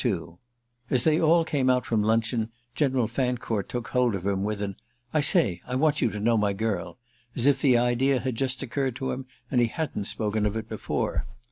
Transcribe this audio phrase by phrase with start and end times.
[0.01, 0.37] 21II
[0.89, 4.75] As they all came out from luncheon General Fancourt took hold of him with an
[5.13, 6.97] "I say, I want you to know my girl!"
[7.35, 10.67] as if the idea had just occurred to him and he hadn't spoken of it
[10.67, 11.27] before.